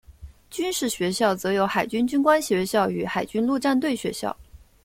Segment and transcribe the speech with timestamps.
[0.49, 4.35] 军事学校则有海军军官学校与海军陆战队学校。